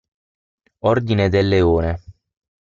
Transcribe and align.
Ordine 0.79 1.29
del 1.29 1.47
Leone 1.51 1.99